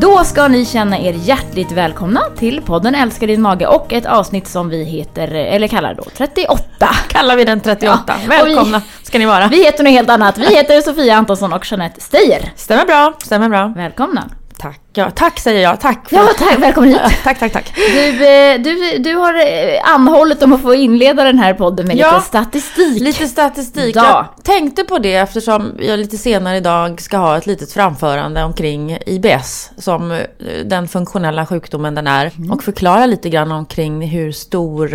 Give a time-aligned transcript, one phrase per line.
[0.00, 4.48] Då ska ni känna er hjärtligt välkomna till podden Älskar din mage och ett avsnitt
[4.48, 6.88] som vi heter, eller kallar då 38.
[7.08, 7.98] Kallar vi den 38.
[8.06, 9.48] Ja, Välkomna ska ni vara.
[9.48, 10.38] Vi heter något helt annat.
[10.38, 12.52] Vi heter Sofia Antonsson och Jeanette Steyer.
[12.56, 13.72] Stämmer bra, stämmer bra.
[13.76, 14.24] Välkomna.
[14.58, 15.80] Tack, ja, tack säger jag.
[15.80, 16.08] Tack.
[16.08, 16.58] för- Ja, tack.
[16.58, 17.00] Välkommen hit.
[17.24, 17.72] tack, tack, tack.
[17.76, 21.96] Du, eh, du, du har eh, anhållit om att få inleda den här podden med
[21.96, 23.00] Ja, lite statistik.
[23.02, 23.96] Lite statistik.
[23.96, 24.26] Ja.
[24.36, 28.98] Jag tänkte på det eftersom jag lite senare idag ska ha ett litet framförande omkring
[29.06, 30.18] IBS som eh,
[30.64, 34.94] den funktionella sjukdomen den är och förklara lite grann omkring hur stor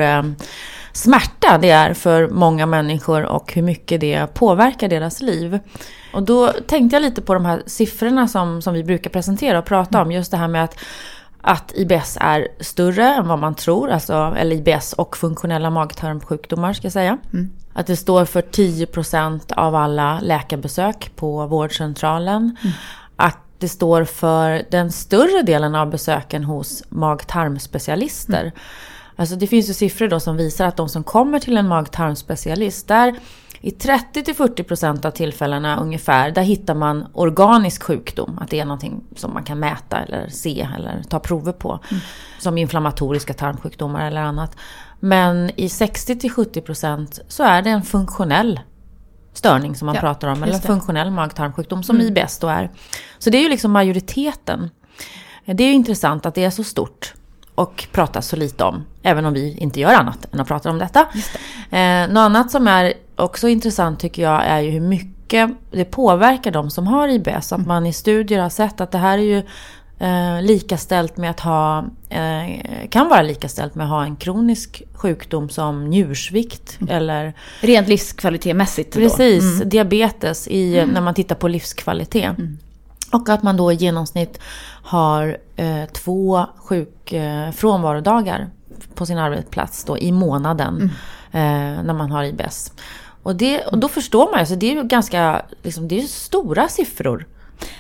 [0.93, 5.59] smärta det är för många människor och hur mycket det påverkar deras liv.
[6.13, 9.65] Och då tänkte jag lite på de här siffrorna som, som vi brukar presentera och
[9.65, 10.11] prata om.
[10.11, 10.79] Just det här med att
[11.45, 16.85] att IBS är större än vad man tror, alltså, eller IBS och funktionella magtarmsjukdomar ska
[16.85, 17.17] jag säga.
[17.73, 22.57] Att det står för 10% av alla läkarbesök på vårdcentralen.
[23.15, 28.51] Att det står för den större delen av besöken hos mag-tarmspecialister.
[29.23, 32.87] Alltså det finns ju siffror då som visar att de som kommer till en mag-tarmspecialist,
[32.87, 33.15] där
[33.61, 38.39] i 30-40% av tillfällena ungefär, där hittar man organisk sjukdom.
[38.41, 41.79] Att det är någonting som man kan mäta eller se eller ta prover på.
[42.39, 44.55] Som inflammatoriska tarmsjukdomar eller annat.
[44.99, 48.59] Men i 60-70% så är det en funktionell
[49.33, 50.43] störning som man Ja, pratar om.
[50.43, 50.59] Eller en.
[50.59, 50.67] Mm.
[50.67, 52.71] funktionell mag-tarmsjukdom som IBS då är.
[53.17, 54.69] Så det är ju liksom majoriteten.
[55.45, 57.13] Det är ju intressant att det är så stort
[57.55, 58.85] och pratas så lite om.
[59.03, 61.07] Även om vi inte gör annat än att prata om detta.
[61.71, 66.51] Eh, något annat som är också intressant tycker jag är ju hur mycket det påverkar
[66.51, 67.53] de som har IBS.
[67.53, 69.37] Att man i studier har sett att det här är ju
[69.99, 75.49] eh, likaställt med att ha, eh, kan vara likaställt med att ha en kronisk sjukdom
[75.49, 78.93] som njursvikt eller Rent livskvalitetmässigt.
[78.93, 82.35] Precis, diabetes i, när man tittar på livskvalitet.
[83.13, 84.39] Och att man då i genomsnitt
[84.83, 87.51] har eh, två sjuk, eh,
[88.95, 90.91] på sin arbetsplats då, i månaden
[91.31, 92.71] eh, när man har IBS.
[93.23, 96.01] Och, det, och då förstår man ju, så det är ju ganska liksom, det är
[96.01, 97.25] stora siffror.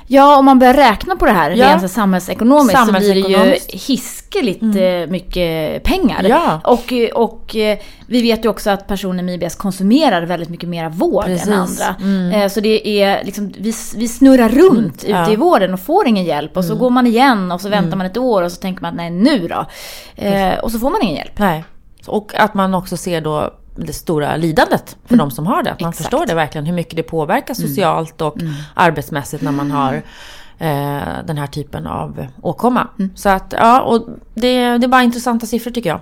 [0.07, 1.69] Ja, om man börjar räkna på det här Ja.
[1.69, 3.71] rent så samhällsekonomiskt, så blir det ju Samhällsekonomiskt.
[3.89, 6.23] hiskeligt eh, mycket pengar.
[6.29, 6.61] Ja.
[6.63, 10.89] Och, och eh, vi vet ju också att personer med IBS konsumerar väldigt mycket mer
[10.89, 11.47] vård Precis.
[11.47, 11.95] än andra.
[12.37, 15.31] Eh, Så det är liksom, vi, vi snurrar runt ute ja.
[15.31, 16.57] i vården och får ingen hjälp.
[16.57, 18.89] Och så går man igen och så väntar man ett år och så tänker man
[18.89, 19.65] att nej nu då.
[20.23, 21.39] Eh, och så får man ingen hjälp.
[21.39, 21.63] Nej.
[22.07, 25.71] Och att man också ser då det stora lidandet för de som har det.
[25.71, 26.03] Att man Exakt.
[26.09, 28.35] förstår det verkligen, hur mycket det påverkar socialt och
[28.73, 30.01] arbetsmässigt när man har
[30.63, 32.87] eh, den här typen av åkomma.
[33.15, 35.99] Så att, ja, och det, det är bara intressanta siffror tycker jag.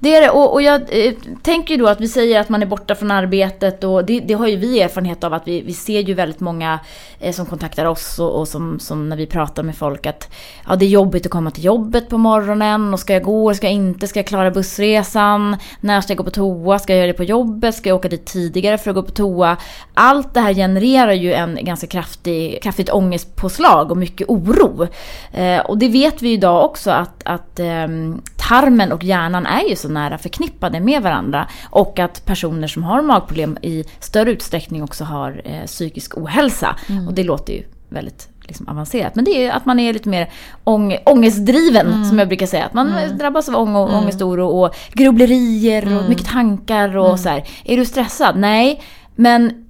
[0.00, 0.30] Det är det.
[0.30, 3.10] Och, och jag eh, tänker ju då att vi säger att man är borta från
[3.10, 6.40] arbetet och det, det har ju vi erfarenhet av att vi, vi ser ju väldigt
[6.40, 6.78] många
[7.18, 10.34] eh, som kontaktar oss och, och som, som när vi pratar med folk att
[10.68, 13.66] ja, det är jobbigt att komma till jobbet på morgonen och ska jag gå, ska
[13.66, 17.12] jag inte, ska jag klara bussresan, när ska jag gå på toa, ska jag göra
[17.12, 19.56] det på jobbet, ska jag åka dit tidigare för att gå på toa.
[19.94, 24.86] Allt det här genererar ju en ganska kraftig, kraftigt ångestpåslag och mycket oro.
[25.32, 29.76] Eh, och det vet vi idag också att, att ehm, tarmen och hjärnan är ju
[29.76, 31.48] så nära förknippade med varandra.
[31.70, 36.76] Och att personer som har magproblem i större utsträckning också har eh, psykisk ohälsa.
[37.08, 39.14] Och det låter ju väldigt liksom, avancerat.
[39.14, 40.30] Men det är ju att man är lite mer
[40.64, 42.64] ång ångestdriven, som jag brukar säga.
[42.64, 47.44] Att man drabbas av ång och ångestoro och grubblerier och mycket tankar och så här.
[47.64, 48.36] Är du stressad?
[48.36, 48.82] Nej,
[49.14, 49.63] men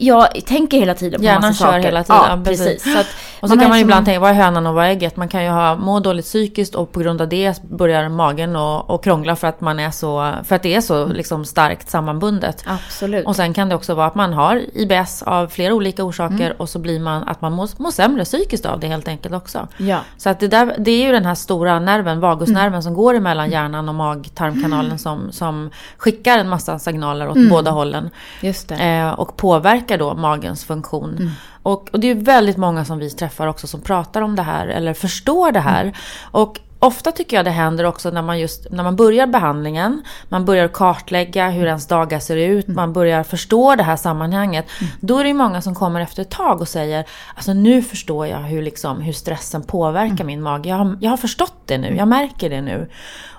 [0.00, 1.82] jag tänker hela tiden på Hjärnan massa kör saker.
[1.84, 2.66] hela tiden, Ja, precis.
[2.84, 2.96] precis.
[2.96, 3.06] Att
[3.40, 5.16] Och så har kan man liksom- ibland tänka, vad är hönan och vad är ägget?
[5.16, 8.90] Man kan ju ha, må dåligt psykiskt och på grund av det börjar magen och,
[8.90, 12.64] och krångla för att, man är så, för att det är så liksom starkt sammanbundet.
[12.66, 13.26] Absolut.
[13.26, 16.68] Och sen kan det också vara att man har IBS av flera olika orsaker och
[16.68, 19.68] så blir man att man mår, mår sämre psykiskt av det helt enkelt också.
[19.76, 19.98] Ja.
[20.16, 23.50] Så att det, där, det är ju den här stora nerven, vagusnerven, som går emellan
[23.50, 28.10] hjärnan och mag-tarmkanalen som, som skickar en massa signaler åt båda hållen.
[28.40, 28.74] Just det.
[28.74, 31.30] Eh, och påverkar då magens funktion.
[31.62, 34.66] Och, och det är väldigt många som vi träffar också som pratar om det här
[34.66, 35.96] eller förstår det här.
[36.30, 40.44] Och ofta tycker jag det händer också när man just när man börjar behandlingen, man
[40.44, 44.66] börjar kartlägga hur ens dagar ser ut, man börjar förstå det här sammanhanget.
[45.00, 47.04] Då är det många som kommer efter ett tag och säger,
[47.34, 50.68] alltså nu förstår jag hur, liksom, hur stressen påverkar min mage.
[50.68, 52.88] Jag har, jag har förstått det nu, jag märker det nu.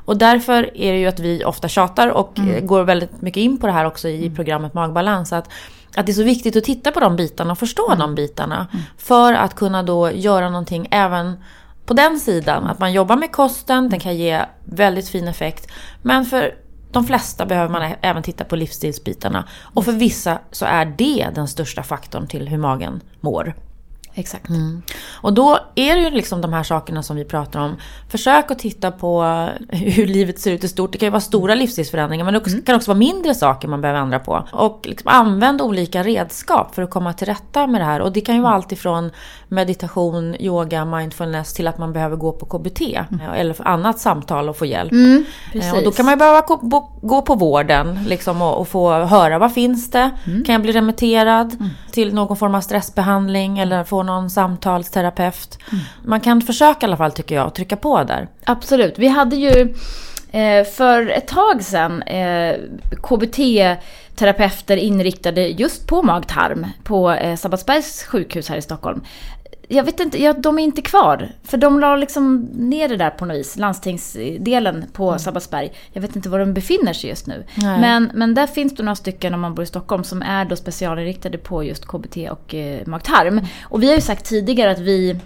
[0.10, 3.58] Och därför är det ju att vi ofta tjatar och eh, går väldigt mycket in
[3.58, 5.34] på det här också i programmet Magbalans.
[5.34, 5.50] Att,
[5.96, 8.68] att det är så viktigt att titta på de bitarna och förstå de bitarna.
[8.98, 11.44] För att kunna då göra någonting även
[11.86, 12.68] på den sidan.
[12.68, 15.72] Att man jobbar med kosten, den kan ge väldigt fin effekt.
[16.02, 16.56] Men för
[16.92, 19.48] de flesta behöver man även titta på livsstilsbitarna.
[19.74, 23.54] Och för vissa så är det den största faktorn till hur magen mår.
[24.20, 24.50] Exakt.
[24.50, 24.82] Mm.
[25.22, 27.76] Och då är det ju liksom de här sakerna som vi pratar om.
[28.10, 29.24] Försök att titta på
[29.70, 30.92] hur livet ser ut i stort.
[30.92, 32.62] Det kan ju vara stora livsstilsförändringar men det Mm.
[32.62, 34.48] kan också vara mindre saker man behöver ändra på.
[34.52, 38.02] Och liksom använd olika redskap för att komma till rätta med det här.
[38.02, 39.12] Och det kan ju vara allt ifrån
[39.48, 42.82] meditation, yoga, mindfulness till att man behöver gå på KBT.
[43.36, 44.92] Eller för annat samtal och få hjälp.
[44.92, 45.74] Mm, Eh.
[45.78, 46.42] Och då kan man ju behöva
[47.02, 50.12] gå, på vården liksom, och, och få höra vad finns det?
[50.28, 50.44] Mm.
[50.44, 51.58] Kan jag bli remitterad
[51.92, 55.58] till någon form av stressbehandling eller få någon samtalsterapeut?
[55.72, 55.84] Mm.
[56.06, 58.28] Man kan försöka i alla fall tycker jag att trycka på där.
[58.44, 59.00] Absolut.
[59.00, 59.76] Vi hade ju
[60.32, 62.56] eh, för ett tag sedan eh,
[63.04, 69.02] KBT-terapeuter inriktade just på mag-tarm på eh, Sabbatsbergs sjukhus här i Stockholm.
[69.72, 71.30] Jag vet inte, ja, de är inte kvar.
[71.44, 75.72] För de la liksom ner det där på något vis, landstingsdelen på Sabbatsberg.
[75.94, 77.46] Jag vet inte var de befinner sig just nu.
[77.56, 77.82] Nej.
[77.82, 80.56] Men, men där finns det några stycken om man bor i Stockholm som är då
[80.56, 83.42] specialinriktade på just KBT och eh, mag-tarm.
[83.64, 85.20] Och vi har ju sagt tidigare att vi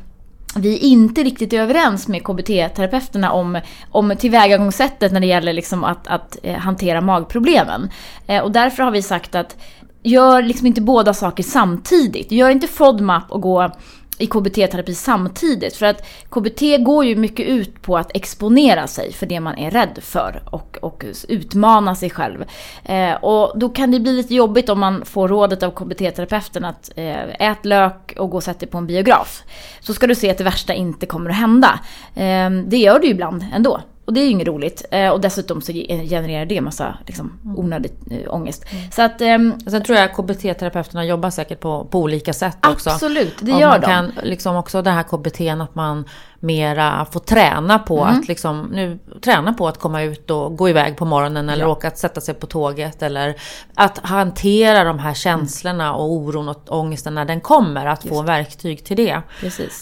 [0.56, 3.60] vi är inte riktigt överens med KBT-terapeuterna om,
[3.92, 7.90] om tillvägagångssättet när det gäller liksom att, att eh, hantera magproblemen.
[8.28, 9.56] Eh, och därför har vi sagt att
[10.04, 12.31] gör liksom inte båda saker samtidigt.
[12.31, 13.72] Gör inte FODMAP och gå
[14.18, 15.75] i KBT-terapi samtidigt.
[15.75, 19.71] För att KBT går ju mycket ut på att exponera sig för det man är
[19.71, 22.45] rädd för och, och utmana sig själv.
[22.83, 26.92] Eh, och då kan det bli lite jobbigt om man får rådet av KBT-terapeuten att
[26.95, 29.44] eh, ät lök och gå och sätt dig på en biograf.
[29.80, 31.80] Så ska du se att det värsta inte kommer att hända.
[32.16, 33.81] Eh, det gör det ju ibland ändå.
[34.05, 34.85] Och det är ju inget roligt.
[34.91, 38.65] Eh, och dessutom så ge- genererar det massa liksom, onödig eh, ångest.
[38.91, 39.21] Så att
[39.65, 42.89] Och Sen tror jag KBT-terapeuterna jobbar säkert på, på olika sätt också.
[42.89, 43.88] absolut, det Och gör man de.
[43.88, 46.05] kan liksom också det här KBT att man
[46.44, 48.19] mera får träna på Mm.
[48.19, 51.88] att liksom, nu träna på att komma ut och gå iväg på morgonen eller åka
[51.88, 53.36] att sätta sig på tåget eller
[53.75, 58.84] att hantera de här känslorna och oron och ångesten när den kommer, att få verktyg
[58.86, 59.22] till det.
[59.40, 59.81] Precis.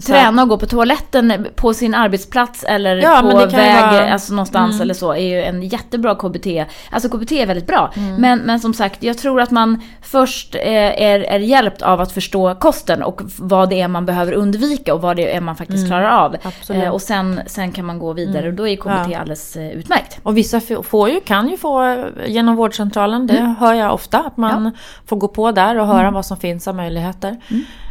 [0.00, 3.50] Så Träna och gå på toaletten på sin arbetsplats eller Ja, på väg
[3.80, 4.12] vara- Mm.
[4.12, 6.46] alltså någonstans eller så är ju en jättebra KBT.
[6.90, 7.92] Alltså KBT är väldigt bra.
[7.96, 8.14] Mm.
[8.14, 10.62] Men, men som sagt, jag tror att man först eh,
[11.02, 15.00] är, är hjälpt av att förstå kosten och vad det är man behöver undvika och
[15.02, 16.26] vad det är man faktiskt klarar av.
[16.34, 16.40] Mm.
[16.44, 16.70] Absolut.
[16.78, 16.86] Mm.
[16.88, 19.18] Eh, och sen, sen kan man gå vidare och då är KBT Ja.
[19.20, 20.18] alldeles eh, utmärkt.
[20.22, 24.36] Och vissa får ju, kan ju få eh, genom vårdcentralen, det hör jag ofta, att
[24.36, 24.70] man
[25.06, 27.36] får gå på där och höra vad som finns av möjligheter.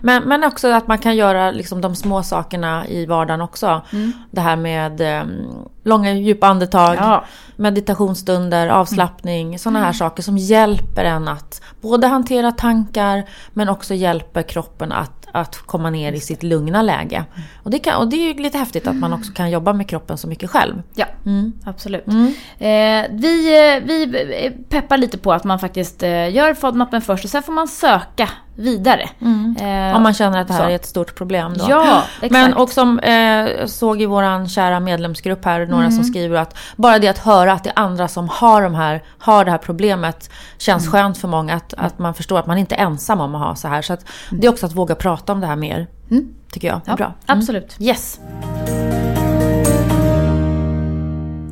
[0.01, 3.81] Men, men också att man kan göra liksom de små sakerna i vardagen också.
[4.31, 5.24] Det här med eh,
[5.84, 7.24] långa djupa andetag, Ja.
[7.56, 13.24] meditationsstunder, avslappning, sådana här saker som hjälper en att både hantera tankar
[13.54, 17.25] men också hjälper kroppen att, att komma ner i sitt lugna läge.
[17.63, 19.89] Och det, kan, och det är ju lite häftigt att man också kan jobba med
[19.89, 20.81] kroppen så mycket själv.
[20.95, 21.53] Ja, Mm.
[21.65, 22.07] absolut.
[22.07, 22.13] Eh,
[23.12, 24.03] vi, eh, vi
[24.45, 27.68] eh, peppar lite på att man faktiskt eh, gör FODMAPen först och sen får man
[27.68, 29.02] söka vidare.
[29.60, 30.70] Eh, Om man känner att det här så.
[30.70, 31.66] är ett stort problem då.
[31.70, 32.32] Ja, exakt.
[32.32, 35.92] Men och som eh, såg i våran kära medlemsgrupp här, några Mm.
[35.96, 39.04] som skriver att bara det att höra att det är andra som har, de här,
[39.20, 40.92] har det här problemet känns Mm.
[40.92, 41.54] skönt för många.
[41.56, 43.82] Att, att man förstår att man inte är ensam om att ha så här.
[43.82, 45.88] Så att det är också att våga prata om det här mer.
[46.52, 46.76] Tycker jag.
[46.76, 46.84] Mm.
[46.86, 47.06] Ja, Bra.
[47.06, 47.40] Mm.
[47.40, 47.76] Absolut.
[47.80, 48.20] Yes.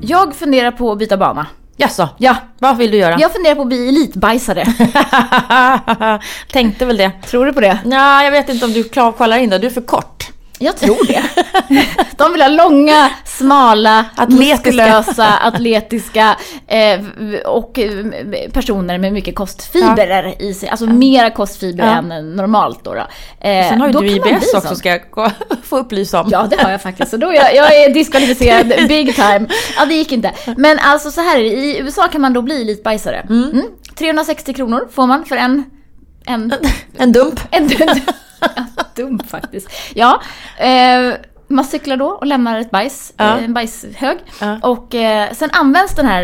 [0.02, 1.46] Jag funderar på att byta bana.
[1.82, 3.16] Jaså, Ja, vad vill du göra?
[3.20, 4.66] jag funderar på att bli elitbajsare.
[6.52, 7.12] Tänkte väl det.
[7.26, 7.80] Tror du på det?
[7.86, 8.84] Ja, jag vet inte om du
[9.18, 9.58] kollar in det.
[9.58, 10.11] Du är för kort.
[10.64, 11.24] Jag tror det.
[12.18, 16.38] De vill ha långa, smala, muskulösa, atletiska
[16.68, 17.00] eh,
[17.46, 17.92] och eh,
[18.54, 20.70] personer med mycket kostfibrer i sig.
[20.70, 22.16] Alltså mera kostfibrer Ja.
[22.16, 22.94] än normalt då.
[22.94, 23.00] då.
[23.48, 24.76] Eh, Sen har ju du IBS också sån.
[24.76, 25.02] ska jag
[25.64, 26.30] få upplysa om.
[26.32, 27.12] Ja, det har jag faktiskt.
[27.12, 29.48] Så då jag, jag är diskvalificerad big time.
[29.78, 30.32] Ja, det gick inte.
[30.58, 31.50] Men alltså så här är det.
[31.50, 33.26] I USA kan man då bli elitbajsare.
[33.30, 33.62] Mm.
[33.98, 35.64] 360 kronor får man för en...
[36.26, 36.54] En,
[36.98, 37.40] En dump.
[37.52, 37.96] en ja,
[38.96, 39.70] dum faktiskt.
[39.94, 40.22] Ja,
[40.58, 41.14] eh,
[41.48, 43.38] man cyklar då och lämnar ett bajs, Ja.
[43.38, 44.18] eh, en bajshög.
[44.42, 44.60] Ja.
[44.64, 46.24] Och eh, sen används den här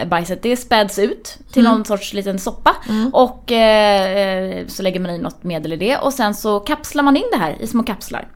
[0.00, 2.76] eh, bajset, det späds ut till någon sorts liten soppa.
[3.12, 7.16] Och eh, så lägger man i något medel i det och sen så kapslar man
[7.16, 8.28] in det här i små kapslar.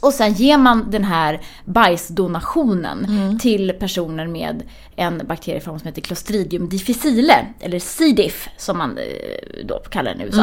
[0.00, 4.62] Och sen ger man den här bajsdonationen till personer med
[4.96, 8.12] en bakterieform som heter Clostridium difficile, eller C.
[8.16, 9.04] diff som man eh,
[9.64, 10.42] då kallar den i USA.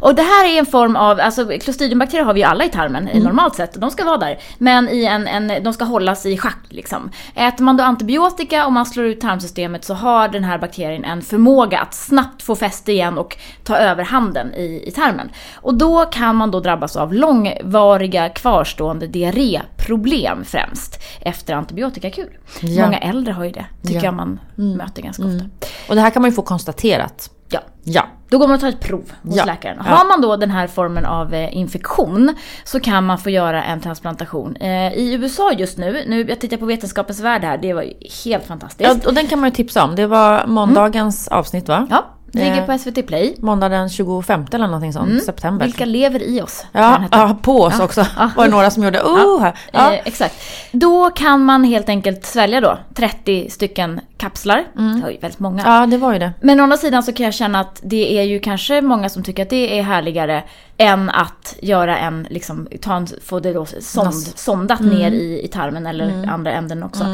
[0.00, 3.08] Och det här är en form av, alltså Clostridiumbakterier har vi ju alla i tarmen
[3.08, 4.38] i normalt sett, de ska vara där.
[4.58, 7.10] Men i en, en, de ska hållas i schack liksom.
[7.34, 11.22] Äter man då antibiotika och man slår ut tarmsystemet så har den här bakterien en
[11.22, 15.30] förmåga att snabbt få fäste igen och ta över handen i, i tarmen.
[15.54, 22.38] Och då kan man då drabbas av långvariga kvarstående diarréproblem främst efter antibiotikakur.
[22.60, 22.84] Ja.
[22.84, 24.12] Många äldre har ju det, tycker Ja.
[24.12, 24.38] Mm.
[24.56, 25.44] jag man möter ganska ofta.
[25.88, 27.30] Och det här kan man ju få konstaterat.
[27.48, 27.60] Ja.
[27.84, 28.06] Ja.
[28.28, 29.44] Då går man och tar ett prov hos Ja.
[29.44, 29.76] läkaren.
[29.86, 29.94] Ja.
[29.94, 32.34] Har man då den här formen av eh, infektion
[32.64, 34.56] så kan man få göra en transplantation.
[34.56, 37.92] Eh, I USA just nu, nu, jag tittar på Vetenskapens Värld här, det var ju
[38.24, 38.90] helt fantastiskt.
[39.02, 39.94] ja, och den kan man ju tipsa om.
[39.96, 41.86] Det var måndagens avsnitt va?
[41.90, 43.34] Ja, ligger Eh, på SVT Play.
[43.38, 45.66] Måndag den 25 eller någonting sånt, september.
[45.66, 46.64] Vilka lever i oss?
[46.72, 48.06] Ja, ja, på oss också.
[48.18, 48.30] Ja.
[48.36, 49.46] var det några som gjorde oh!
[49.72, 49.92] Ja.
[49.92, 50.34] Eh, exakt.
[50.72, 54.64] Då kan man helt enkelt svälja då 30 stycken kapslar.
[54.74, 55.62] Det var ju väldigt många.
[55.66, 56.32] ja, det var ju det.
[56.40, 59.22] Men å andra sidan så kan jag känna att det är ju kanske många som
[59.22, 60.42] tycker att det är härligare
[60.76, 64.94] än att göra en, liksom, ta en, få det då sond, sondat Mm.
[64.94, 67.04] ner i, i tarmen eller andra änden också.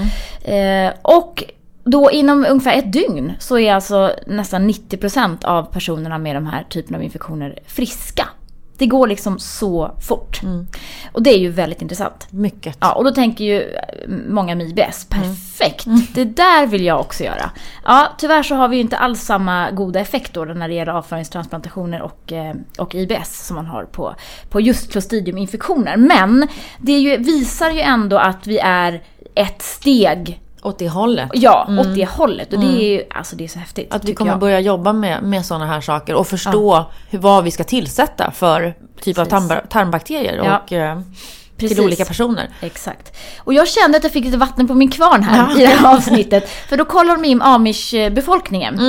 [0.51, 1.45] Eh, och
[1.85, 6.65] då inom ungefär ett dygn så är alltså nästan 90% av personerna med de här
[6.71, 8.29] typen av infektioner friska.
[8.81, 10.43] Det går liksom så fort.
[10.43, 10.67] Mm.
[11.13, 12.27] Och det är ju väldigt intressant.
[12.31, 12.77] Mycket.
[12.81, 13.81] Ja, och då tänker ju eh,
[14.29, 17.51] många med IBS, perfekt, det där vill jag också göra.
[17.85, 20.93] Ja, tyvärr så har vi ju inte alls samma goda effekt då när det gäller
[20.93, 24.15] avföringstransplantationer och, eh, och IBS som man har på,
[24.51, 25.97] på just clostridiuminfektioner.
[25.97, 29.03] Men det ju, visar ju ändå att vi är
[29.35, 31.29] ett steg, Åt det hållet.
[31.33, 32.53] ja, åt det hållet.
[32.53, 33.95] Och det är ju, alltså det är så häftigt.
[33.95, 34.41] Att vi kommer jag.
[34.41, 38.75] börja jobba med, med sådana här saker och förstå hur, vad vi ska tillsätta för
[39.03, 39.51] typ av Precis.
[39.51, 40.59] tarmba- tarmbakterier Ja.
[40.65, 41.01] och, eh,
[41.57, 41.77] Precis.
[41.77, 42.49] till olika personer.
[42.61, 43.17] Exakt.
[43.39, 45.95] Och jag kände att jag fick lite vatten på min kvarn här i det här
[45.97, 46.49] avsnittet.
[46.69, 48.81] För då kollar de in amish-befolkningen.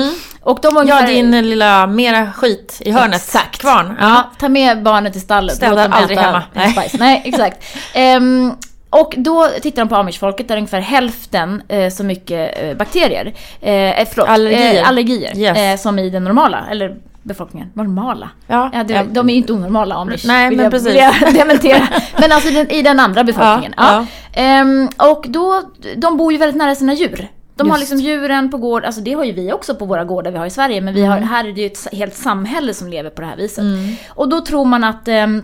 [0.42, 3.14] Och de var Ja, din lilla mera skit i hörnet.
[3.22, 3.58] Exakt.
[3.60, 3.96] Kvarn.
[4.00, 5.56] Ja, ta med barnet till stallet.
[5.56, 6.42] Städar aldrig hemma.
[6.52, 6.96] Spice.
[6.98, 7.64] Nej, exakt.
[7.94, 8.52] Ehm,
[8.92, 13.26] och då tittar de på amishfolket där ungefär hälften eh, så mycket eh, bakterier,
[13.60, 14.82] eh, förlåt, Allergier.
[14.82, 15.58] eh, allergier Yes.
[15.58, 18.30] eh, som i den normala, eller befolkningen, normala.
[18.46, 19.02] Ja, Ja, det, ja.
[19.10, 20.24] de är ju inte onormala amish.
[20.26, 20.88] Nej, vill men jag, precis.
[20.88, 21.88] Vill jag dementera.
[22.20, 23.74] Men alltså i den, i den andra befolkningen.
[23.76, 25.62] Ja, Ehm, och då,
[25.96, 27.28] de bor ju väldigt nära sina djur.
[27.56, 27.90] De har Just.
[27.92, 30.46] liksom djuren på gård, alltså det har ju vi också på våra gårdar vi har
[30.46, 31.28] i Sverige, men vi har, Mm.
[31.28, 33.64] här är det ju ett helt samhälle som lever på det här viset.
[34.08, 35.42] Och då tror man att ehm,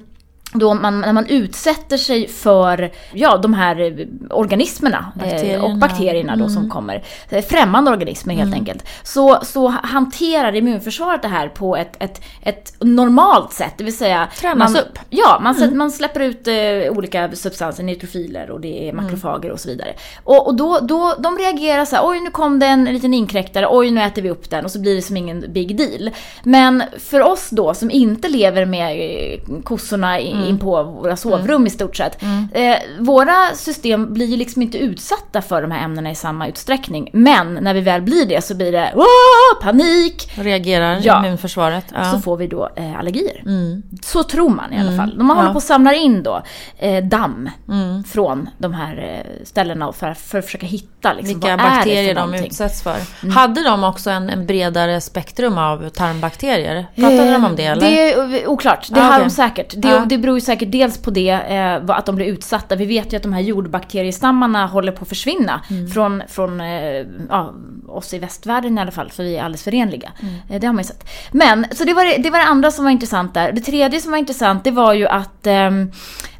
[0.52, 5.64] då man, när man utsätter sig för ja, de här eh, organismerna eh, Bakterierna.
[5.64, 6.55] och bakterierna då Mm.
[6.55, 11.97] som kommer, eh, främmande organismer helt enkelt, så, så hanterar immunförsvaret det här på ett,
[12.00, 13.75] ett, ett normalt sätt.
[13.78, 14.28] Det vill säga...
[14.40, 14.99] Tränas man, upp.
[15.11, 19.05] Ja, man, sätter, man släpper ut eh, olika substanser, neutrofiler och det är Mm.
[19.05, 19.88] makrofager och så vidare.
[20.25, 23.67] Och, och då, då, de reagerar så här, oj nu kom det en liten inkräktare,
[23.71, 26.11] oj nu äter vi upp den och så blir det som ingen big deal.
[26.43, 31.66] Men för oss då som inte lever med eh, kossorna i- in på våra sovrum
[31.66, 32.23] i stort sett.
[32.52, 37.11] Eh, våra system blir ju liksom inte utsatta för de här ämnena i samma utsträckning.
[37.12, 40.30] Men när vi väl blir det så blir det "Åh, panik!
[40.35, 41.18] Reagerar Ja.
[41.26, 41.85] immunförsvaret.
[41.95, 42.04] Ja.
[42.12, 43.42] Så får vi då eh, allergier.
[43.47, 43.83] Mm.
[44.02, 45.14] Så tror man i alla fall.
[45.18, 45.49] De håller Ja.
[45.49, 46.42] på och samlar in då
[46.78, 48.04] eh, damm Mm.
[48.04, 52.83] från de här eh, ställena för, för att försöka hitta liksom, Vilka bakterier de utsätts
[52.83, 52.97] för.
[53.35, 56.87] Hade de också en, en bredare spektrum av tarmbakterier?
[56.95, 57.90] Pratade de om det eller?
[57.90, 59.25] Det är eh, oklart, det Ah, har okej.
[59.25, 59.75] de säkert.
[59.76, 60.04] Det, Ja.
[60.09, 62.77] det beror ju säkert dels på det, eh, att de blir utsatta.
[62.77, 65.89] Vi vet ju att de här jordbakteriestammarna håller på att försvinna Mm.
[65.89, 67.55] från, från eh, ja,
[67.89, 70.13] oss i västvärlden i alla fall, för vi är alldeles förenliga.
[70.23, 70.35] Mm.
[70.51, 71.09] Eh, det har man ju sett.
[71.33, 73.53] Men, så det var det, det var det andra som var intressant där.
[73.53, 75.91] Det tredje som var intressant, det var ju att ehm,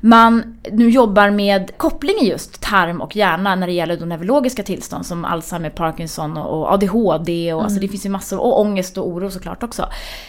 [0.01, 5.07] man nu jobbar med kopplingen just tarm och hjärna när det gäller de neurologiska tillstånd
[5.07, 9.31] som Alzheimer, Parkinson och ADHD och alltså det finns ju massor, och ångest och oro
[9.31, 9.89] såklart också.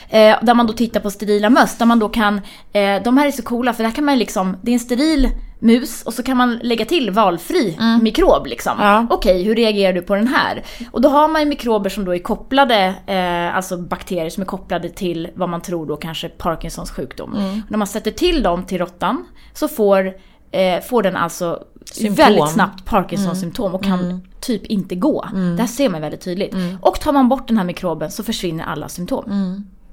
[0.09, 2.41] Eh, där man då tittar på sterila möss, där man då kan,
[2.73, 5.29] eh, de här är så coola för där kan man liksom, det är en steril
[5.59, 8.73] mus och så kan man lägga till valfri mikrob liksom.
[8.79, 9.07] Ja.
[9.09, 10.63] Okej, hur reagerar du på den här?
[10.91, 14.45] Och då har man ju mikrober som då är kopplade, eh, alltså bakterier som är
[14.45, 17.33] kopplade till vad man tror då kanske Parkinsons sjukdom.
[17.33, 20.13] Och när man sätter till dem till råttan så får,
[20.51, 22.25] eh, får den alltså Symptom.
[22.25, 25.25] väldigt snabbt Parkinsons symptom och kan typ inte gå.
[25.31, 26.55] Det här ser man väldigt tydligt.
[26.81, 29.23] Och tar man bort den här mikroben så försvinner alla symptom.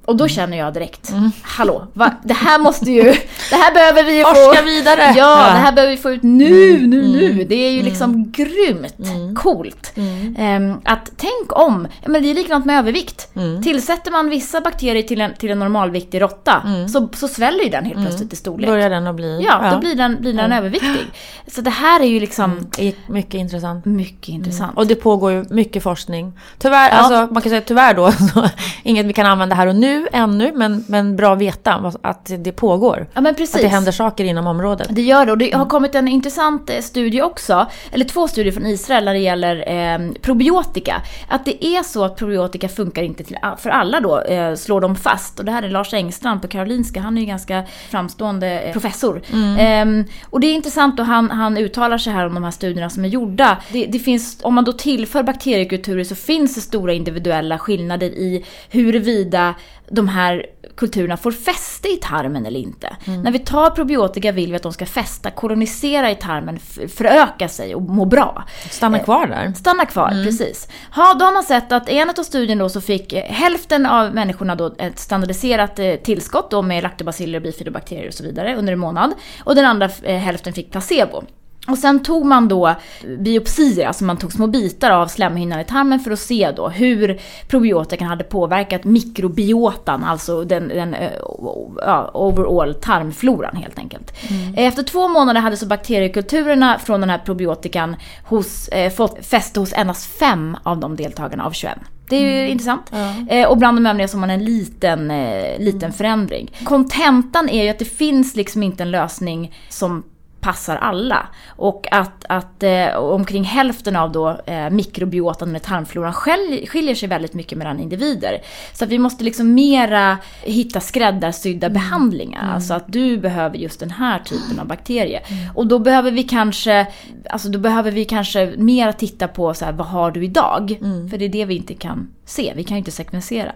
[0.07, 1.11] Och då känner jag direkt,
[1.41, 2.11] hallå, va?
[2.23, 3.03] det här måste ju,
[3.49, 4.33] det här behöver vi ju få...
[4.35, 5.01] Forska vidare!
[5.01, 5.53] Ja, Ja.
[5.53, 7.43] det här behöver vi få ut nu, nu, nu.
[7.43, 8.95] Det är ju liksom grymt
[9.35, 9.93] coolt.
[10.37, 13.27] Ehm, att tänk om, ja, men det är likadant med övervikt.
[13.63, 16.61] Tillsätter man vissa bakterier till en, till en normalviktig råtta
[16.93, 18.69] så, så sväller ju den helt plötsligt i storlek.
[18.69, 19.41] Börjar den att bli...
[19.45, 21.11] Ja, då blir den, blir den överviktig.
[21.47, 22.67] Så det här är ju liksom
[23.07, 23.85] mycket intressant.
[23.85, 24.77] mycket intressant.
[24.77, 26.33] Och det pågår ju mycket forskning.
[26.57, 28.11] Tyvärr, alltså man kan säga tyvärr då,
[28.83, 32.51] inget vi kan använda här och nu ännu, men, men bra att veta att det
[32.51, 33.07] pågår.
[33.13, 33.55] Ja men precis.
[33.55, 34.87] Att det händer saker inom området.
[34.91, 38.53] Det gör det och det har kommit en intressant eh, studie också, eller två studier
[38.53, 41.01] från Israel när det gäller eh, probiotika.
[41.27, 44.95] Att det är så att probiotika funkar inte till, för alla då, eh, slår de
[44.95, 45.39] fast.
[45.39, 49.21] Och det här är Lars Engstrand på Karolinska, han är ju ganska framstående eh, professor.
[49.33, 49.99] Mm.
[49.99, 52.89] Eh, och det är intressant och han, han uttalar sig här om de här studierna
[52.89, 53.57] som är gjorda.
[53.71, 58.45] Det, det finns, om man då tillför bakteriekulturer så finns det stora individuella skillnader i
[58.69, 59.55] huruvida
[59.89, 60.45] de här
[60.77, 62.97] kulturerna får fäste i tarmen eller inte.
[63.05, 63.21] Mm.
[63.21, 67.75] När vi tar probiotika vill vi att de ska fästa, kolonisera i tarmen, föröka sig
[67.75, 68.43] och må bra.
[68.69, 69.53] Stanna kvar där.
[69.53, 70.25] Stanna kvar, mm.
[70.25, 70.67] precis.
[70.95, 73.85] Ha, då har man sett att i en av studierna då så fick eh, hälften
[73.85, 78.73] av människorna då ett standardiserat eh, tillskott då med laktobaciller, bifidobakterier och så vidare under
[78.73, 79.13] en månad.
[79.43, 81.23] Och den andra eh, hälften fick placebo.
[81.67, 82.75] Och sen tog man då
[83.19, 87.19] biopsier, alltså man tog små bitar av slemhinnan i tarmen för att se då hur
[87.47, 94.13] probiotikan hade påverkat mikrobiotan, alltså den, den uh, overall tarmfloran helt enkelt.
[94.29, 94.53] Mm.
[94.57, 99.73] Efter två månader hade så bakteriekulturerna från den här probiotikan hos, eh, fått fäste hos
[99.73, 101.77] endast fem av de deltagarna av 21.
[102.09, 102.51] Det är ju mm.
[102.51, 102.91] intressant.
[102.91, 103.35] Ja.
[103.35, 105.93] Eh, och bland de övriga så har man en liten, eh, liten mm.
[105.93, 106.51] förändring.
[106.63, 110.03] Kontentan är ju att det finns liksom inte en lösning som
[110.47, 111.27] passar alla.
[111.47, 117.33] Och att, att eh, omkring hälften av då, eh, mikrobiotan eller tarmfloran skiljer sig väldigt
[117.33, 118.41] mycket mellan individer.
[118.73, 121.73] Så vi måste liksom mera hitta skräddarsydda mm.
[121.73, 122.41] behandlingar.
[122.41, 122.53] Mm.
[122.55, 125.19] Alltså att du behöver just den här typen av bakterie.
[125.19, 125.55] Mm.
[125.55, 126.87] Och då behöver vi kanske,
[127.29, 130.77] alltså då behöver vi kanske mera titta på så här, vad har du idag?
[130.81, 131.09] Mm.
[131.09, 133.51] För det är det vi inte kan se, vi kan ju inte sekvensera.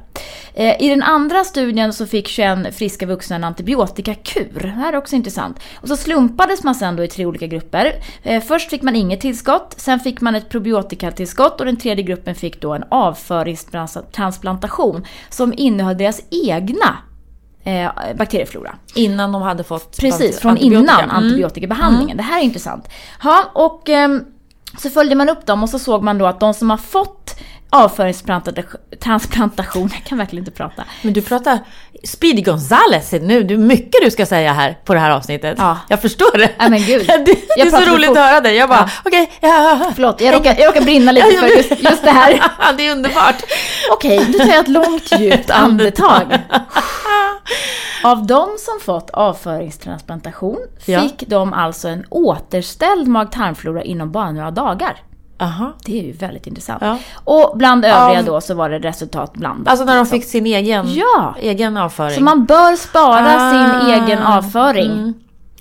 [0.54, 4.60] Eh, I den andra studien så fick 21 friska vuxna en antibiotikakur.
[4.62, 5.60] Det här är också intressant.
[5.76, 7.94] Och så slumpades man sen då i tre olika grupper.
[8.24, 12.36] Eh, först fick man inget tillskott, sen fick man ett probiotikatillskott och den tredje gruppen
[12.36, 16.98] fick då en avföringstransplantation som innehöll deras egna
[17.64, 18.76] eh, bakterieflora.
[18.96, 20.82] Innan de hade fått Precis, från antibiotika.
[20.82, 21.16] innan mm.
[21.16, 22.10] antibiotikabehandlingen.
[22.10, 22.18] Mm.
[22.18, 22.90] Det här är intressant.
[23.24, 24.10] Ja, och eh,
[24.78, 27.36] så följde man upp dem och så såg man då att de som har fått
[27.74, 30.84] avföringstransplantation, jag kan verkligen inte prata.
[31.02, 31.60] Men du pratar
[32.04, 35.56] Speedy Gonzales nu, det är mycket du ska säga här på det här avsnittet.
[35.58, 35.78] Ja.
[35.88, 36.50] Jag förstår det.
[36.58, 37.08] Ja, men gud.
[37.08, 37.26] det,
[37.56, 38.18] det är så roligt fort.
[38.18, 38.56] att höra dig.
[38.56, 38.90] Jag bara, ja.
[39.06, 39.24] okej.
[39.24, 39.92] Okay, ja.
[39.96, 42.44] Förlåt, jag råkar, jag råkar brinna lite för just, just det här.
[42.78, 43.44] det är underbart.
[43.92, 46.40] Okej, nu tar jag ett långt djupt andetag.
[48.04, 55.02] Av de som fått avföringstransplantation fick de alltså en återställd mag-tarmflora inom bara några dagar.
[55.42, 55.74] Aha.
[55.86, 56.82] Det är ju väldigt intressant.
[56.82, 56.98] Ja.
[57.14, 59.68] Och bland övriga um, då så var det resultat blandat.
[59.68, 61.36] Alltså när de fick sin egen, ja.
[61.40, 62.16] egen avföring?
[62.16, 63.52] Så man bör spara ah.
[63.52, 64.92] sin egen avföring.
[64.92, 65.14] Mm.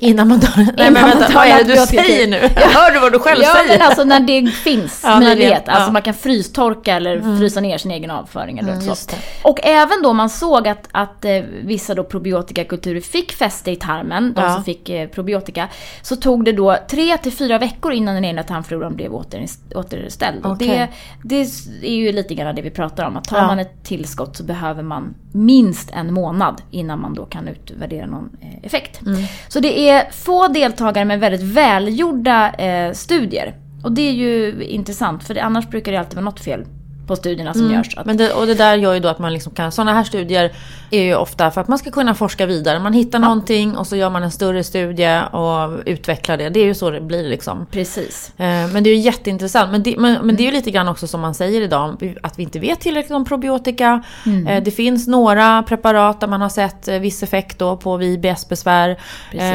[0.03, 2.51] Innan man tar Nej men vänta, vad är det du säger nu?
[2.55, 3.73] Jag hörde vad du själv ja, säger.
[3.73, 5.67] Ja men alltså när det finns ja, möjlighet.
[5.67, 5.77] Det, ja.
[5.77, 7.39] Alltså man kan frystorka eller mm.
[7.39, 9.17] frysa ner sin egen avföring eller mm, så.
[9.43, 11.33] Och även då man såg att, att eh,
[11.63, 14.55] vissa då probiotikakulturer fick fäste i tarmen, de ja.
[14.55, 15.69] som fick eh, probiotika.
[16.03, 20.47] Så tog det då tre till fyra veckor innan den egna tarmfloran blev åter, återställd.
[20.47, 20.69] Okay.
[20.69, 20.89] det,
[21.23, 21.41] det
[21.83, 23.17] är ju lite grann det vi pratar om.
[23.17, 27.49] Att tar man ett tillskott så behöver man minst en månad innan man då kan
[27.49, 29.03] utvärdera någon eh, effekt.
[29.03, 29.23] Mm.
[29.49, 33.55] Så det är är få deltagare med väldigt välgjorda eh, studier.
[33.85, 36.64] Och det är ju intressant för det, annars brukar det alltid vara något fel
[37.11, 37.75] på studierna som mm.
[37.75, 37.96] görs.
[38.05, 40.53] Men det, och det där gör ju då att man liksom kan, sådana här studier
[40.90, 42.79] är ju ofta för att man ska kunna forska vidare.
[42.79, 43.25] Man hittar ja.
[43.25, 46.49] någonting och så gör man en större studie och utvecklar det.
[46.49, 47.66] Det är ju så det blir liksom.
[47.70, 48.33] Precis.
[48.37, 49.70] Eh, men det är ju jätteintressant.
[49.70, 52.38] Men det, men, men det är ju lite grann också som man säger idag, att
[52.38, 54.03] vi inte vet tillräckligt om probiotika.
[54.27, 54.46] Mm.
[54.46, 59.01] Eh, det finns några preparat där man har sett eh, viss effekt då på IBS-besvär.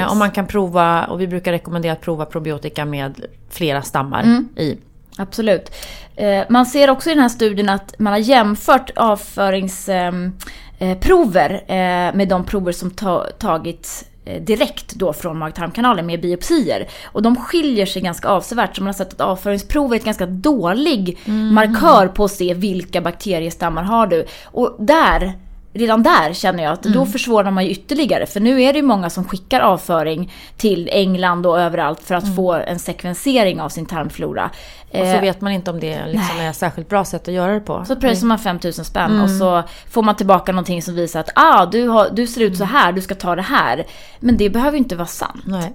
[0.10, 4.50] Och man kan prova, och vi brukar rekommendera att prova probiotika med flera stammar mm.
[4.58, 4.78] i.
[5.18, 5.72] Absolut.
[6.16, 12.28] Eh, man ser också i den här studien att man har jämfört avföringsprover eh, med
[12.30, 12.92] de prover som
[13.40, 16.88] tagits eh, direkt då från mag-tarmkanalen med biopsier.
[17.06, 18.76] Och de skiljer sig ganska avsevärt.
[18.76, 21.54] Så man har sett att avföringsprover är ett ganska dålig mm.
[21.54, 24.26] markör på att se vilka bakteriestammar har du.
[24.46, 25.34] Och där
[25.76, 26.98] redan där känner jag att mm.
[26.98, 28.26] då försvårar man ju ytterligare.
[28.26, 32.24] För nu är det ju många som skickar avföring till England och överallt för att
[32.24, 32.36] mm.
[32.36, 34.52] få en sekvensering av sin tarmflora.
[34.90, 37.34] Och så eh, vet man inte om det liksom är ett särskilt bra sätt att
[37.34, 37.86] göra det på.
[37.88, 39.24] Så pröjsar man 5000 spänn mm.
[39.24, 42.58] och så får man tillbaka någonting som visar att ah, du, har, du ser ut
[42.58, 43.86] så här, du ska ta det här.
[44.20, 45.44] Men det behöver ju inte vara sant.
[45.46, 45.74] Nej.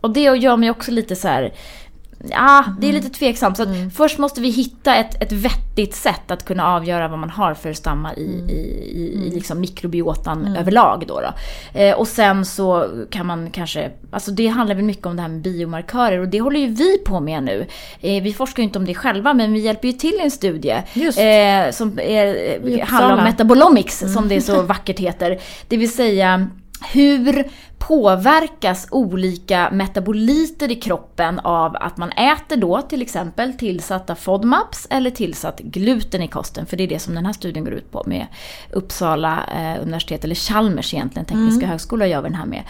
[0.00, 1.52] Och det gör mig också lite så här,
[2.28, 3.56] ja, det är lite tveksamt.
[3.56, 3.90] Så mm.
[3.90, 7.72] först måste vi hitta ett, ett vettigt sätt att kunna avgöra vad man har för
[7.72, 8.48] stammar i, mm.
[8.48, 9.34] i, i, i mm.
[9.34, 10.56] liksom mikrobiotan mm.
[10.56, 11.04] överlag.
[11.06, 11.32] Då, då.
[11.80, 15.28] Eh, och sen så kan man kanske, alltså det handlar väl mycket om det här
[15.28, 17.66] med biomarkörer och det håller ju vi på med nu.
[18.00, 20.30] Eh, vi forskar ju inte om det själva men vi hjälper ju till i en
[20.30, 25.40] studie eh, som är, handlar om metabolomics som det så vackert heter.
[25.68, 26.48] Det vill säga
[26.92, 34.86] hur påverkas olika metaboliter i kroppen av att man äter då till exempel tillsatta FODMAPs
[34.90, 36.66] eller tillsatt gluten i kosten.
[36.66, 38.26] För det är det som den här studien går ut på med
[38.72, 41.70] Uppsala eh, universitet, eller Chalmers egentligen, Tekniska mm.
[41.70, 42.62] högskola gör vi den här med.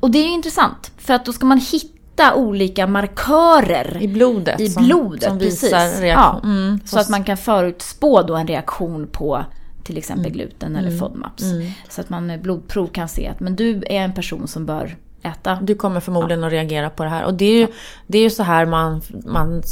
[0.00, 4.74] Och det är intressant, för att då ska man hitta olika markörer i blodet, i
[4.78, 6.08] blodet som, som visar reaktion.
[6.08, 6.80] Ja, mm.
[6.84, 9.44] Så att man kan förutspå då en reaktion på
[9.84, 10.32] till exempel mm.
[10.32, 10.98] gluten eller mm.
[10.98, 11.42] FODMAPs.
[11.42, 11.70] Mm.
[11.88, 14.96] Så att man med blodprov kan se att men du är en person som bör
[15.22, 15.58] äta.
[15.62, 16.46] Du kommer förmodligen ja.
[16.46, 17.24] att reagera på det här.
[17.24, 17.66] Och det är ju,
[18.06, 19.62] det är ju så här man, man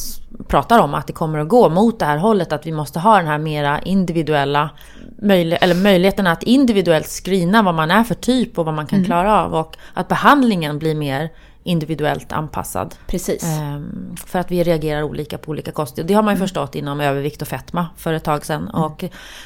[0.49, 2.53] pratar om att det kommer att gå mot det här hållet.
[2.53, 4.70] Att vi måste ha den här mera individuella
[5.23, 8.99] möjlig, eller möjligheten att individuellt screena vad man är för typ och vad man kan
[8.99, 9.07] mm.
[9.07, 9.55] klara av.
[9.55, 11.31] Och att behandlingen blir mer
[11.62, 12.94] individuellt anpassad.
[13.07, 13.44] Precis.
[13.44, 16.05] Ehm, för att vi reagerar olika på olika koster.
[16.05, 16.49] Det har man ju mm.
[16.49, 18.62] förstått inom övervikt och fetma för ett tag sedan.
[18.62, 18.83] Mm.
[18.83, 19.05] Och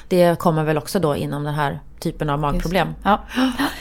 [0.09, 2.89] det kommer väl också då inom den här typen av magproblem.
[3.03, 3.25] Ja.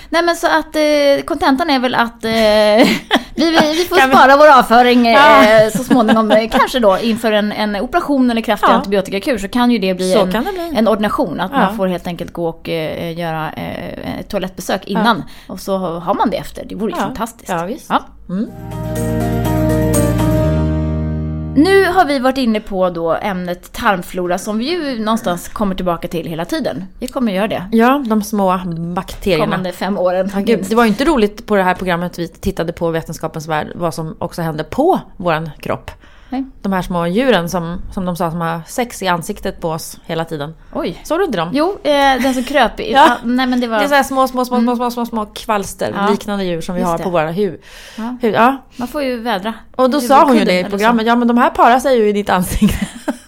[0.10, 2.32] Nej men så att eh, kontentan är väl att eh,
[3.36, 6.32] vi, vi får spara vår avföring eh, så småningom.
[6.32, 8.74] Eh, kanske då inför en, en operation eller kraftig ja.
[8.74, 10.72] antibiotikakur så kan ju det bli, en, det bli.
[10.76, 11.40] en, ordination.
[11.40, 15.24] Att man får helt enkelt gå och eh, göra eh, ett toalettbesök innan.
[15.48, 16.66] Och så har man det efter.
[16.66, 17.50] Det vore ju fantastiskt.
[17.50, 17.92] Ja, visst.
[18.30, 19.33] Mm.
[21.56, 26.08] Nu har vi varit inne på då ämnet tarmflora som vi ju någonstans kommer tillbaka
[26.08, 26.86] till hela tiden.
[27.00, 27.70] Vi kommer göra det.
[27.72, 28.60] Ja, de små
[28.96, 29.44] bakterierna.
[29.46, 30.32] Kommande fem åren.
[30.34, 33.48] Ja, gud, det var ju inte roligt på det här programmet vi tittade på Vetenskapens
[33.48, 35.92] Värld vad som också hände på våran kropp.
[36.34, 36.46] Nej.
[36.62, 40.00] De här små djuren som, som de sa som har sex i ansiktet på oss
[40.06, 40.54] hela tiden.
[40.74, 41.02] Oj.
[41.04, 41.50] Såg du inte dem?
[41.54, 42.92] Jo, eh, den som kröp i...
[42.94, 43.18] ja.
[43.24, 43.78] nej, men det, var...
[43.78, 44.76] det är så här små, små, små, mm.
[44.76, 46.10] små, små, små kvalster, ja.
[46.10, 47.04] liknande djur som vi Just har det.
[47.04, 47.62] på våra huvud.
[47.98, 48.18] Ja.
[48.22, 48.58] ja.
[48.76, 49.54] Man får ju vädra.
[49.76, 52.10] Och då sa hon ju det i programmet, ja men de här parar sig ju
[52.10, 52.88] i ditt ansikte.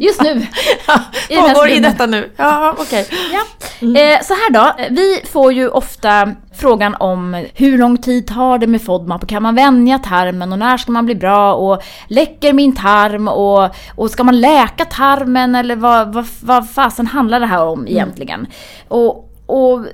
[0.00, 0.46] Just nu.
[1.28, 2.30] ja, pågår i detta nu.
[2.36, 3.02] Ja, okej.
[3.02, 3.18] Okay.
[3.32, 3.40] Ja.
[3.80, 3.96] Mm.
[3.96, 8.66] Eh, så här då, vi får ju ofta frågan om hur lång tid tar det
[8.66, 9.28] med FODMAP?
[9.28, 11.54] Kan man vänja tarmen och när ska man bli bra?
[11.54, 13.28] Och läcker min tarm?
[13.28, 15.54] Och, och ska man läka tarmen?
[15.54, 17.92] Eller vad, vad, vad fasen handlar det här om mm.
[17.92, 18.40] egentligen?
[18.40, 18.50] Mm.
[18.88, 19.86] Och, och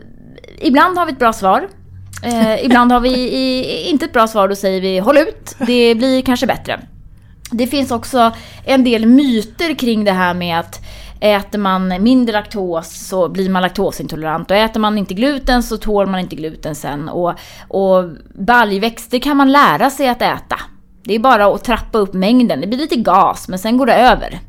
[0.58, 1.68] ibland har vi ett bra svar.
[2.22, 5.94] Eh, ibland har vi i, inte ett bra svar, då säger vi håll ut, det
[5.94, 6.80] blir kanske bättre.
[7.50, 8.32] Det finns också
[8.64, 10.80] en del myter kring det här med att
[11.20, 16.06] äter man mindre laktos så blir man laktosintolerant och äter man inte gluten så tål
[16.06, 17.08] man inte gluten sen.
[17.08, 17.34] Och,
[17.68, 18.04] och
[18.34, 20.56] baljväxter kan man lära sig att äta.
[21.04, 22.60] Det är bara att trappa upp mängden.
[22.60, 24.40] Det blir lite gas men sen går det över.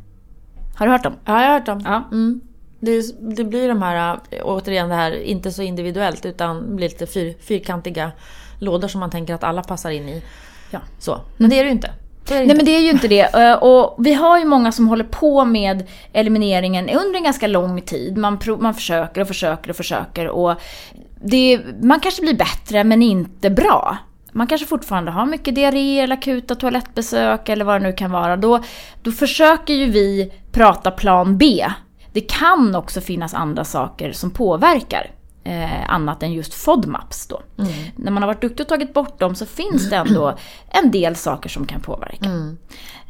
[0.75, 1.13] Har du hört dem?
[1.25, 1.81] Ja, jag har hört dem.
[1.86, 2.03] Ja.
[2.12, 2.41] Mm.
[2.79, 3.01] Det,
[3.36, 8.12] det, blir de här, återigen det här, inte så individuellt utan blir lite fyr, fyrkantiga
[8.60, 10.23] lådor som man tänker att alla passar in i.
[10.71, 10.79] Ja.
[10.99, 11.21] Så.
[11.38, 11.91] Men det är det ju inte.
[12.29, 13.35] Nej men det är ju inte det.
[13.35, 17.81] Eh, och vi har ju många som håller på med elimineringen under en ganska lång
[17.81, 18.17] tid.
[18.17, 20.27] Man, man försöker och försöker och försöker.
[20.27, 20.61] Och
[21.21, 23.97] det, man kanske blir bättre men inte bra.
[24.31, 28.37] Man kanske fortfarande har mycket diarré eller akuta toalettbesök eller vad det nu kan vara.
[28.37, 28.63] Då,
[29.01, 31.65] då försöker ju vi prata plan B.
[32.13, 35.11] Det kan också finnas andra saker som påverkar
[35.47, 37.41] eh, annat än just FODMAPs då.
[37.57, 37.71] Mm.
[37.95, 40.38] När man har varit duktig och tagit bort dem så finns det ändå
[40.69, 42.25] en del saker som kan påverka.
[42.25, 42.57] Mm.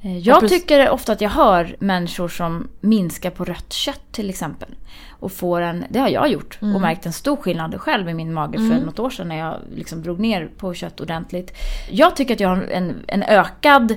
[0.02, 4.76] Eh, jag tycker ofta att jag hör människor som minskar på rött kött till exempel
[5.20, 6.76] och får en, det har jag gjort mm.
[6.76, 8.80] och märkt en stor skillnad själv i min mage för mm.
[8.80, 11.52] något år sedan när jag liksom drog ner på kött ordentligt.
[11.92, 13.96] Jag tycker att jag har en, en ökad,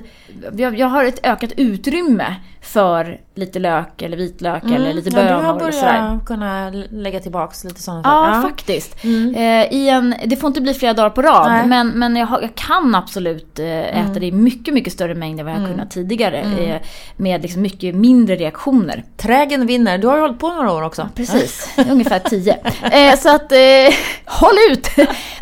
[0.57, 4.75] jag, jag har ett ökat utrymme för lite lök eller vitlök mm.
[4.75, 5.31] eller lite bönor.
[5.31, 8.35] Ja, du har börjat kunna lägga tillbaks lite sådana saker.
[8.35, 9.03] Ja, faktiskt.
[9.03, 9.35] Mm.
[9.35, 12.41] Eh, i en, det får inte bli flera dagar på rad men, men jag, har,
[12.41, 14.13] jag, kan absolut eh, äta mm.
[14.13, 15.71] det i mycket, mycket större mängd än vad jag mm.
[15.71, 16.41] kunnat tidigare.
[16.41, 16.81] Eh,
[17.17, 19.03] med liksom mycket mindre reaktioner.
[19.17, 19.97] Trägen vinner.
[19.97, 21.09] Du har ju hållit på några år också.
[21.15, 22.57] Precis, ungefär tio.
[22.91, 23.93] Eh, så att, eh,
[24.25, 24.87] håll ut!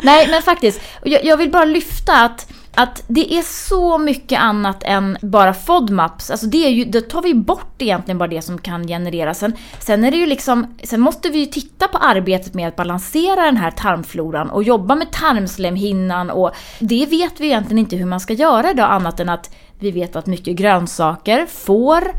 [0.02, 4.82] Nej men faktiskt, jag, jag vill bara lyfta att att det är så mycket annat
[4.82, 6.30] än bara FODMAPs.
[6.30, 9.38] Alltså det är ju, då tar vi bort egentligen bara det som kan genereras.
[9.38, 12.76] Sen, sen är det ju liksom, sen måste vi ju titta på arbetet med att
[12.76, 18.06] balansera den här tarmfloran och jobba med tarmslemhinnan och det vet vi egentligen inte hur
[18.06, 22.12] man ska göra idag annat än att vi vet att mycket grönsaker får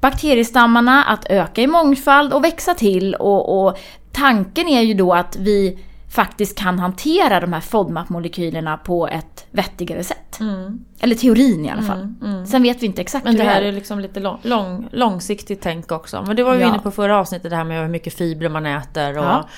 [0.00, 3.78] bakteriestammarna att öka i mångfald och växa till och, och
[4.12, 5.78] tanken är ju då att vi
[6.10, 10.40] faktiskt kan hantera de här FODMAP-molekylerna på ett vettigare sätt.
[10.40, 10.84] Mm.
[11.00, 12.00] Eller teorin i alla fall.
[12.00, 12.46] Mm, mm.
[12.46, 13.68] Sen vet vi inte exakt Men hur det här är.
[13.68, 16.24] är liksom lite lång, lång, långsiktigt tänk också.
[16.26, 16.68] Men det var vi ja.
[16.68, 19.18] inne på förra avsnittet, det här med hur mycket fibrer man äter.
[19.18, 19.48] Och ja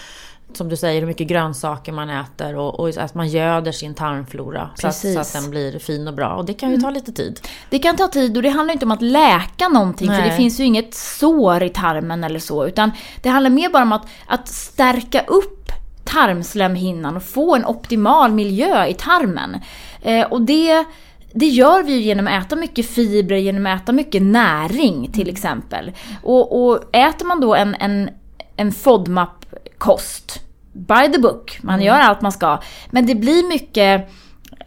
[0.53, 4.71] som du säger, hur mycket grönsaker man äter och, och att man göder sin tarmflora
[4.75, 6.35] så att, så att, den blir fin och bra.
[6.35, 6.95] Och det kan ju ta mm.
[6.95, 7.41] lite tid.
[7.71, 10.23] Det kan ta tid och det handlar inte om att läka någonting Nej.
[10.23, 12.91] för det finns ju inget sår i tarmen eller så utan
[13.23, 15.63] det handlar mer bara om att, att stärka upp
[16.05, 19.57] tarmslemhinnan och få en optimal miljö i tarmen.
[20.03, 20.85] Eh, och det,
[21.33, 25.93] det gör vi genom att äta mycket fibrer, genom att äta mycket näring till exempel.
[26.23, 28.11] Och, och äter man då en, en,
[28.57, 31.87] en FODMAP-kost, by the book, man mm.
[31.87, 32.59] gör allt man ska,
[32.91, 34.11] men det blir mycket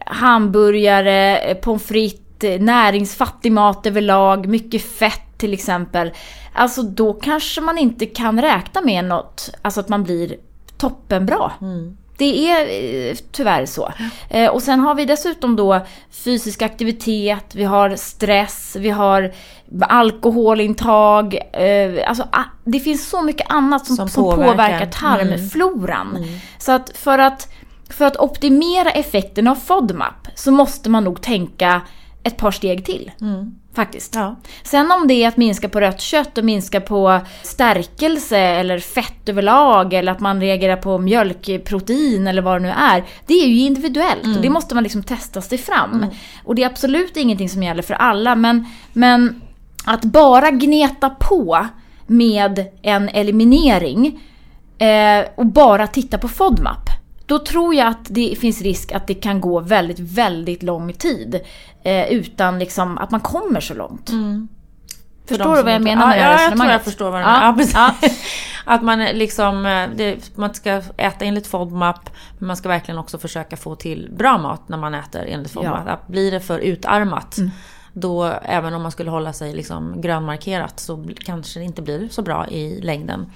[0.06, 6.12] hamburgare, pommes frites, näringsfattig mat överlag, mycket fett till exempel.
[6.52, 10.36] Alltså då kanske man inte kan räkna med något, alltså att man blir
[10.76, 11.52] toppenbra.
[11.60, 11.96] Mm.
[12.18, 13.92] Det är eh, tyvärr så.
[14.30, 19.32] Eh, och sen har vi dessutom då fysisk aktivitet, vi har stress, vi har
[19.80, 21.34] alkoholintag.
[21.52, 22.28] Eh, alltså,
[22.64, 26.10] det finns så mycket annat som, som, som påverkar, påverkar tarmfloran.
[26.10, 26.22] Mm.
[26.22, 26.38] Mm.
[26.58, 27.48] Så att för, att
[27.90, 31.80] för att optimera effekten av FODMAP så måste man nog tänka
[32.22, 33.10] ett par steg till.
[33.20, 33.54] Mm.
[33.76, 34.14] Faktiskt.
[34.14, 34.36] Ja.
[34.62, 39.28] Sen om det är att minska på rött kött och minska på stärkelse eller fett
[39.28, 43.04] överlag eller att man reagerar på mjölkprotein eller vad det nu är.
[43.26, 44.36] Det är ju individuellt mm.
[44.36, 45.92] och det måste man liksom testa sig fram.
[45.92, 46.08] Mm.
[46.44, 49.42] Och det är absolut ingenting som gäller för alla men, men
[49.84, 51.66] att bara gneta på
[52.06, 54.20] med en eliminering
[54.78, 56.95] eh, och bara titta på FODMAP
[57.26, 61.40] då tror jag att det finns risk att det kan gå väldigt, väldigt lång tid
[61.82, 64.08] eh, utan liksom att man kommer så långt.
[64.08, 64.48] Mm.
[65.28, 67.64] Förstår du vad jag menar med ja, det jag tror jag förstår vad du menar.
[67.74, 68.08] Ja, ja.
[68.64, 73.18] Att man liksom, eh, det, man ska äta enligt FODMAP, men man ska verkligen också
[73.18, 75.82] försöka få till bra mat när man äter enligt FODMAP.
[75.86, 76.00] Ja.
[76.06, 77.50] Blir det för utarmat, mm
[77.98, 82.22] då även om man skulle hålla sig liksom grönmarkerat så kanske det inte blir så
[82.22, 83.32] bra i längden.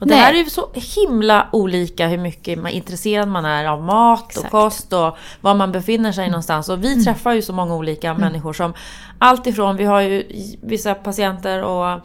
[0.00, 3.82] Och det här är ju så himla olika hur mycket man, intresserad man är av
[3.82, 4.44] mat Exakt.
[4.44, 6.32] och kost och var man befinner sig mm.
[6.32, 6.68] någonstans.
[6.68, 7.04] Och vi mm.
[7.04, 8.20] träffar ju så många olika mm.
[8.20, 8.74] människor som
[9.18, 10.24] alltifrån, vi har ju
[10.62, 12.00] vissa patienter och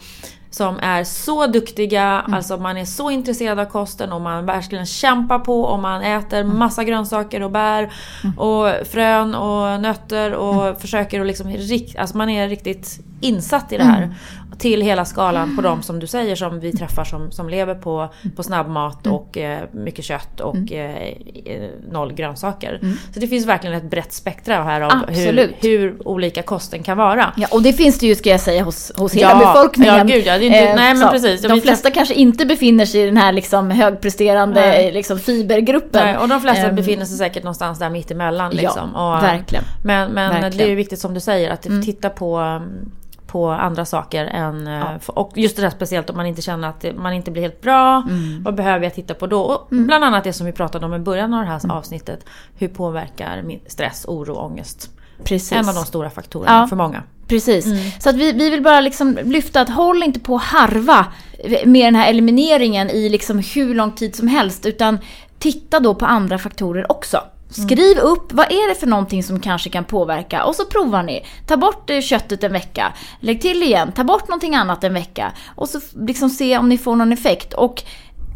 [0.56, 2.34] som är så duktiga, mm.
[2.34, 6.42] alltså man är så intresserad av kosten och man verkligen kämpar på och man äter
[6.42, 6.60] mm.
[6.60, 8.40] massa grönsaker och bär mm.
[8.40, 10.76] och frön och nötter och mm.
[10.76, 11.56] försöker att liksom,
[11.98, 14.16] alltså man är riktigt insatt i det här.
[14.56, 17.76] Mm till hela skalan på de som du säger som vi träffar som, som lever
[17.76, 19.18] på, på snabbmat mm.
[19.18, 21.16] och eh, mycket kött och mm.
[21.46, 22.80] eh, noll grönsaker.
[22.82, 22.98] Mm.
[23.14, 27.34] Så det finns verkligen ett brett spektra här av hur, hur, olika kosten kan vara.
[27.38, 29.96] Ja, och det finns det ju ska jag säga hos, hos hela ja, befolkningen.
[29.96, 30.38] Ja, gud ja.
[30.38, 31.42] Det är inte, eh, nej, men precis.
[31.42, 36.06] De flesta kanske inte befinner sig i den här liksom högpresterande liksom, fibergruppen.
[36.06, 38.52] Nej, och de flesta um, befinner sig säkert någonstans där mittemellan.
[38.52, 38.92] Liksom.
[38.94, 39.64] Ja, och, verkligen.
[39.84, 40.58] Men, men verkligen.
[40.58, 41.84] det är ju viktigt som du säger att mm.
[41.84, 42.62] titta på
[43.36, 44.66] på andra saker än...
[44.66, 44.92] Ja.
[44.94, 47.62] Eh, och just det där speciellt om man inte känner att man inte blir helt
[47.62, 48.04] bra.
[48.10, 48.44] Mm.
[48.44, 49.42] Vad behöver jag titta på då?
[49.42, 49.88] Och mm.
[49.88, 51.78] Bland annat det som vi pratade om i början av det här mm.
[51.78, 52.26] avsnittet.
[52.58, 54.90] Hur påverkar stress, oro och ångest?
[55.24, 55.52] Precis.
[55.52, 56.68] En av de stora faktorerna ja.
[56.68, 57.04] för många.
[57.28, 57.66] Precis.
[57.66, 57.78] Mm.
[58.00, 61.06] Så att vi, vi vill bara liksom lyfta att håll inte på att harva
[61.66, 64.66] med den här elimineringen i liksom hur lång tid som helst.
[64.66, 65.00] Utan
[65.40, 67.18] titta då på andra faktorer också.
[67.50, 71.26] Skriv upp vad är det för någonting som kanske kan påverka och så provar ni.
[71.48, 75.32] Ta bort eh, köttet en vecka, lägg till igen, ta bort någonting annat en vecka
[75.56, 77.54] och så liksom se om ni får någon effekt.
[77.54, 77.84] Och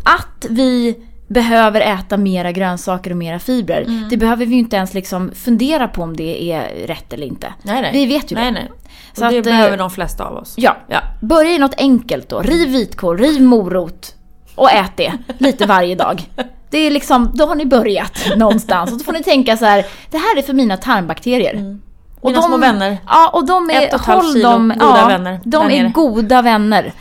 [0.04, 0.96] att vi
[1.28, 3.82] behöver äta mera grönsaker och mera fibrer.
[3.82, 4.10] Mm.
[4.10, 7.54] Det behöver vi ju inte ens liksom fundera på om det är rätt eller inte.
[7.64, 7.92] Nej, nej.
[7.94, 8.52] Vi vet ju nej, det.
[8.52, 8.72] Nej.
[9.14, 10.56] Så det att, behöver de flesta av oss.
[10.58, 10.78] Ja.
[10.88, 11.02] ja.
[11.22, 12.42] Börja i något enkelt då.
[12.42, 14.16] Riv vitkål, riv morot
[14.56, 16.22] och ät det lite varje dag.
[16.70, 18.92] Det är liksom, då har ni börjat någonstans.
[18.92, 21.54] Och då får ni tänka så här, det här är för mina tarmbakterier.
[21.54, 21.82] Mm.
[22.22, 22.98] Och mina de, små vänner.
[23.08, 25.40] Ja, och de är, Ett och håll kilo dem, goda ja, vänner.
[25.44, 26.94] De är goda vänner.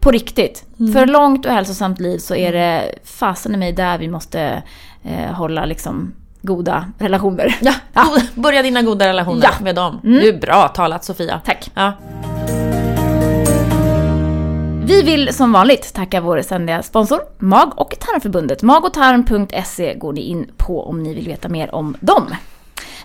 [0.00, 0.64] På riktigt.
[0.80, 0.92] Mm.
[0.92, 4.62] För långt och hälsosamt liv så är det fasen i mig där vi måste
[5.02, 7.56] eh, hålla liksom goda relationer.
[7.60, 8.06] Ja, ja.
[8.34, 9.64] börja dina goda relationer ja.
[9.64, 10.00] med dem.
[10.04, 10.20] Mm.
[10.20, 11.40] Du är bra talat Sofia.
[11.44, 11.70] Tack.
[11.74, 11.92] Ja.
[14.88, 18.62] Vi vill som vanligt tacka vår ständiga sponsor Mag och tarmförbundet.
[18.62, 22.34] Magotarm.se går ni in på om ni vill veta mer om dem.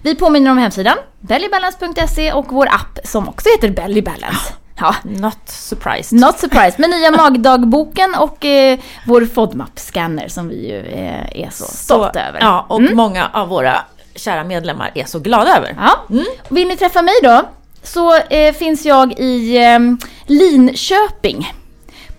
[0.02, 4.54] Vi påminner om hemsidan bellybalance.se och vår app som också heter Bellybalance.
[4.80, 4.96] Ja.
[5.04, 6.20] Not surprised.
[6.20, 6.80] Not surprised.
[6.80, 12.28] Med nya magdagboken och eh, vår FODMAP-scanner som vi ju eh, är så, så stolta
[12.28, 12.40] över.
[12.42, 12.96] Ja, och mm.
[12.96, 13.82] många av våra
[14.16, 15.76] kära medlemmar är så glada över.
[15.80, 16.00] Ja.
[16.10, 16.26] Mm.
[16.50, 17.42] Vill ni träffa mig då?
[17.84, 19.80] Så eh, finns jag i eh,
[20.26, 21.54] Linköping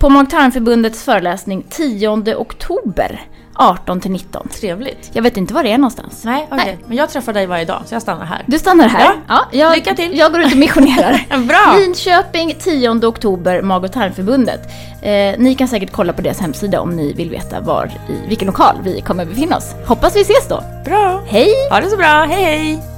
[0.05, 3.21] på Mag-Tarmförbundets föreläsning 10 oktober
[3.55, 4.49] 18 till 19.
[4.49, 5.11] Trevligt.
[5.13, 6.25] Jag vet inte var det är någonstans.
[6.25, 6.49] Nej.
[6.51, 6.77] Okay.
[6.87, 8.45] Men jag träffar dig varje dag, så jag stannar här.
[8.47, 9.01] Du stannar här?
[9.01, 9.15] Ja.
[9.29, 10.19] ja jag, Lycka till.
[10.19, 11.39] Jag går ut och missionerar.
[11.47, 11.77] Bra!
[11.79, 14.61] Linköping 10 oktober, Mag och tarmförbundet.
[15.03, 18.47] Eh, ni kan säkert kolla på deras hemsida om ni vill veta var, i vilken
[18.47, 19.75] lokal vi kommer befinna oss.
[19.87, 20.65] Hoppas vi ses då.
[20.85, 21.23] Bra!
[21.27, 21.51] Hej!
[21.71, 22.94] Ha det så bra, hej hej!